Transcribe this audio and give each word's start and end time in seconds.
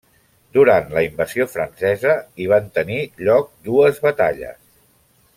Durant 0.57 0.87
la 0.97 1.01
invasió 1.07 1.45
francesa 1.51 2.15
hi 2.43 2.47
van 2.53 2.71
tenir 2.81 2.99
lloc 3.27 3.53
dues 3.69 4.01
batalles. 4.07 4.59